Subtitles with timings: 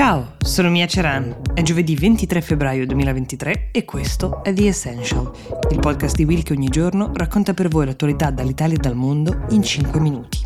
[0.00, 1.42] Ciao, sono Mia Ceran.
[1.52, 5.30] È giovedì 23 febbraio 2023 e questo è The Essential,
[5.70, 9.44] il podcast di Will che ogni giorno racconta per voi l'attualità dall'Italia e dal mondo
[9.50, 10.40] in 5 minuti.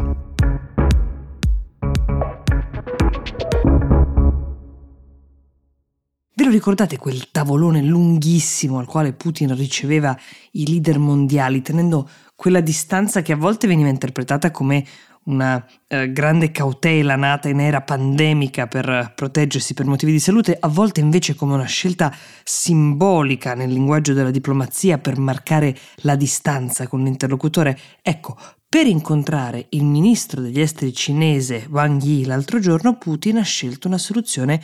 [6.36, 10.18] Ve lo ricordate quel tavolone lunghissimo al quale Putin riceveva
[10.50, 14.84] i leader mondiali, tenendo quella distanza che a volte veniva interpretata come
[15.24, 20.68] una eh, grande cautela nata in era pandemica per proteggersi per motivi di salute, a
[20.68, 27.02] volte invece come una scelta simbolica nel linguaggio della diplomazia per marcare la distanza con
[27.02, 27.78] l'interlocutore.
[28.02, 28.36] Ecco,
[28.68, 33.98] per incontrare il ministro degli esteri cinese Wang Yi l'altro giorno, Putin ha scelto una
[33.98, 34.60] soluzione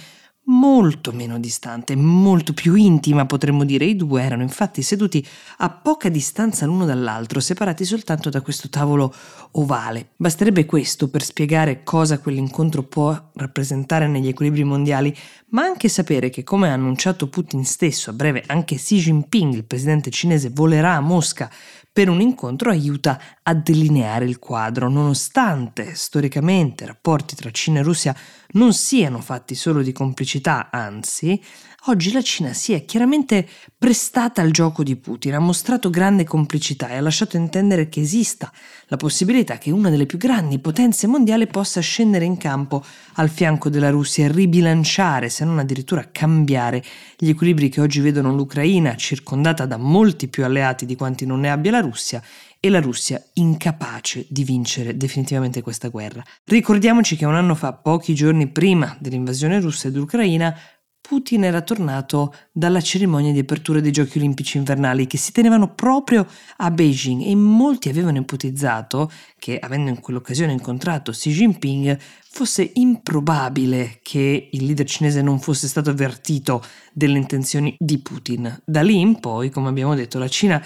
[0.50, 3.84] molto meno distante, molto più intima potremmo dire.
[3.84, 5.24] I due erano infatti seduti
[5.58, 9.14] a poca distanza l'uno dall'altro, separati soltanto da questo tavolo
[9.52, 10.10] ovale.
[10.16, 15.16] Basterebbe questo per spiegare cosa quell'incontro può rappresentare negli equilibri mondiali,
[15.50, 19.64] ma anche sapere che, come ha annunciato Putin stesso, a breve anche Xi Jinping, il
[19.64, 21.50] presidente cinese, volerà a Mosca
[21.92, 23.20] per un incontro aiuta
[23.50, 28.14] a delineare il quadro, nonostante storicamente i rapporti tra Cina e Russia
[28.52, 31.40] non siano fatti solo di complicità, anzi,
[31.86, 36.88] oggi la Cina si è chiaramente prestata al gioco di Putin, ha mostrato grande complicità
[36.88, 38.52] e ha lasciato intendere che esista
[38.86, 42.84] la possibilità che una delle più grandi potenze mondiali possa scendere in campo
[43.14, 46.82] al fianco della Russia e ribilanciare, se non addirittura cambiare,
[47.16, 51.50] gli equilibri che oggi vedono l'Ucraina circondata da molti più alleati di quanti non ne
[51.50, 52.22] abbia la Russia
[52.60, 56.22] e la Russia incapace di vincere definitivamente questa guerra.
[56.44, 60.54] Ricordiamoci che un anno fa, pochi giorni prima dell'invasione russa dell'Ucraina,
[61.00, 66.24] Putin era tornato dalla cerimonia di apertura dei Giochi Olimpici invernali che si tenevano proprio
[66.58, 71.98] a Beijing e molti avevano ipotizzato che, avendo in quell'occasione incontrato Xi Jinping,
[72.30, 78.62] fosse improbabile che il leader cinese non fosse stato avvertito delle intenzioni di Putin.
[78.64, 80.62] Da lì in poi, come abbiamo detto, la Cina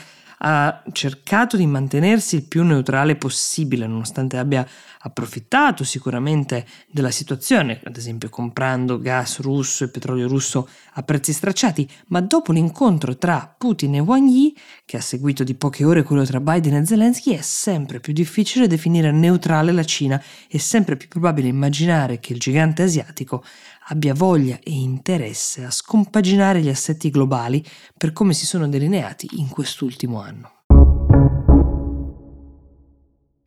[0.47, 4.67] ha cercato di mantenersi il più neutrale possibile, nonostante abbia
[5.07, 11.89] approfittato sicuramente della situazione, ad esempio comprando gas russo e petrolio russo a prezzi stracciati,
[12.09, 16.25] ma dopo l'incontro tra Putin e Wang Yi, che ha seguito di poche ore quello
[16.25, 21.09] tra Biden e Zelensky, è sempre più difficile definire neutrale la Cina e sempre più
[21.09, 23.43] probabile immaginare che il gigante asiatico
[23.87, 27.65] abbia voglia e interesse a scompaginare gli assetti globali
[27.97, 30.51] per come si sono delineati in quest'ultimo anno.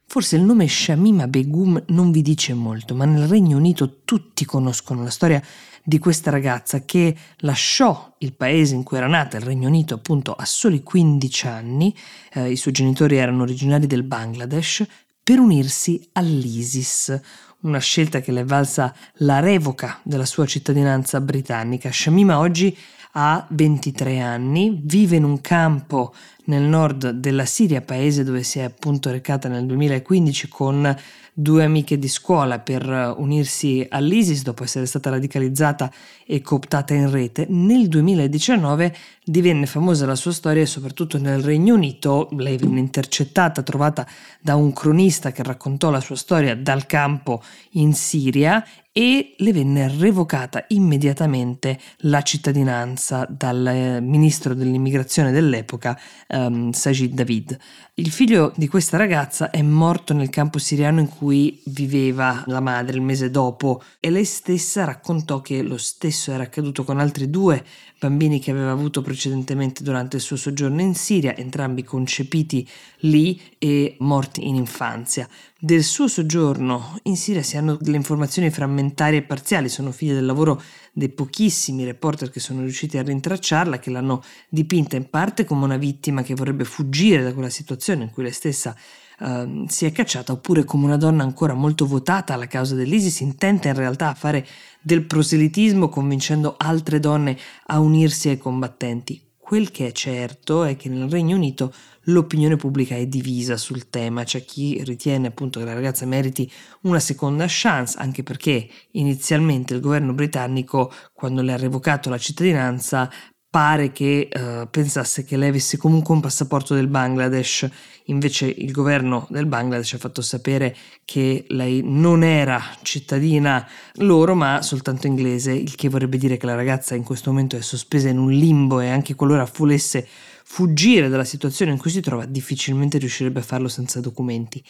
[0.09, 5.03] Forse il nome Shamima Begum non vi dice molto, ma nel Regno Unito tutti conoscono
[5.03, 5.43] la storia
[5.83, 10.33] di questa ragazza che lasciò il paese in cui era nata, il Regno Unito, appunto
[10.33, 11.95] a soli 15 anni,
[12.33, 14.85] eh, i suoi genitori erano originari del Bangladesh,
[15.21, 17.19] per unirsi all'ISIS,
[17.67, 21.91] una scelta che le è valsa la revoca della sua cittadinanza britannica.
[21.91, 22.75] Shamima oggi
[23.11, 26.13] ha 23 anni, vive in un campo
[26.47, 30.95] nel nord della Siria, paese dove si è appunto recata nel 2015 con
[31.39, 35.91] due amiche di scuola per unirsi all'ISIS dopo essere stata radicalizzata
[36.25, 37.45] e cooptata in rete.
[37.49, 42.29] Nel 2019 divenne famosa la sua storia soprattutto nel Regno Unito.
[42.31, 44.07] Lei venne intercettata, trovata
[44.41, 47.43] da un cronista che raccontò la sua storia dal campo
[47.73, 55.95] in Siria e le venne revocata immediatamente la cittadinanza dal eh, ministro dell'immigrazione dell'epoca,
[56.37, 57.57] um, Sajid David.
[57.95, 62.95] Il figlio di questa ragazza è morto nel campo siriano in cui viveva la madre
[62.95, 67.65] il mese dopo e lei stessa raccontò che lo stesso era accaduto con altri due
[67.99, 72.67] bambini che aveva avuto precedentemente durante il suo soggiorno in Siria, entrambi concepiti
[72.99, 75.27] lì e morti in infanzia.
[75.59, 80.27] Del suo soggiorno in Siria si hanno delle informazioni frammentarie e parziali, sono figlie del
[80.27, 80.61] lavoro
[80.93, 85.77] dei pochissimi reporter che sono riusciti a rintracciarla, che l'hanno dipinta in parte come una
[85.77, 88.75] vittima che vorrebbe fuggire da quella situazione in cui lei stessa
[89.19, 93.67] Uh, si è cacciata oppure come una donna ancora molto votata alla causa dell'ISIS, intenta
[93.67, 94.45] in realtà a fare
[94.79, 97.35] del proselitismo convincendo altre donne
[97.65, 99.26] a unirsi ai combattenti.
[99.47, 101.73] Quel che è certo è che nel Regno Unito
[102.07, 106.51] l'opinione pubblica è divisa sul tema, c'è chi ritiene appunto che la ragazza meriti
[106.81, 113.09] una seconda chance, anche perché inizialmente il governo britannico, quando le ha revocato la cittadinanza,
[113.57, 117.67] pare che uh, pensasse che lei avesse comunque un passaporto del Bangladesh,
[118.03, 120.75] invece il governo del Bangladesh ha fatto sapere
[121.05, 126.53] che lei non era cittadina loro ma soltanto inglese, il che vorrebbe dire che la
[126.53, 130.07] ragazza in questo momento è sospesa in un limbo e anche qualora volesse
[130.43, 134.63] fuggire dalla situazione in cui si trova difficilmente riuscirebbe a farlo senza documenti.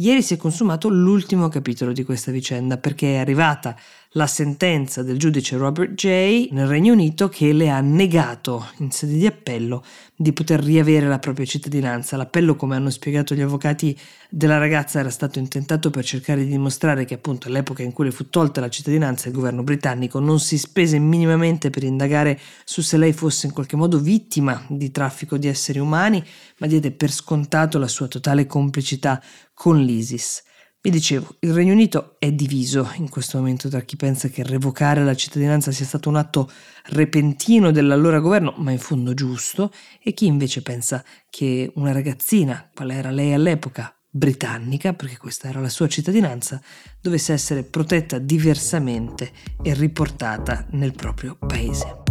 [0.00, 3.76] Ieri si è consumato l'ultimo capitolo di questa vicenda perché è arrivata
[4.12, 6.48] la sentenza del giudice Robert J.
[6.52, 9.84] nel Regno Unito che le ha negato in sede di appello
[10.16, 12.16] di poter riavere la propria cittadinanza.
[12.16, 13.96] L'appello, come hanno spiegato gli avvocati
[14.30, 18.10] della ragazza, era stato intentato per cercare di dimostrare che appunto all'epoca in cui le
[18.10, 22.96] fu tolta la cittadinanza il governo britannico non si spese minimamente per indagare su se
[22.96, 26.24] lei fosse in qualche modo vittima di traffico di esseri umani,
[26.58, 29.22] ma diede per scontato la sua totale complicità
[29.52, 30.44] con l'ISIS.
[30.80, 35.02] Vi dicevo, il Regno Unito è diviso in questo momento tra chi pensa che revocare
[35.02, 36.48] la cittadinanza sia stato un atto
[36.90, 42.92] repentino dell'allora governo, ma in fondo giusto, e chi invece pensa che una ragazzina, qual
[42.92, 46.62] era lei all'epoca, britannica, perché questa era la sua cittadinanza,
[47.00, 52.02] dovesse essere protetta diversamente e riportata nel proprio paese.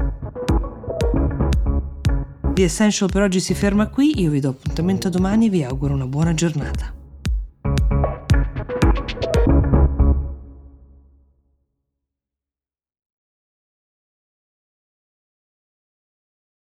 [2.53, 5.93] The Essential per oggi si ferma qui, io vi do appuntamento domani e vi auguro
[5.93, 6.97] una buona giornata.